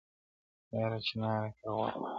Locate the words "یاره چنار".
0.75-1.37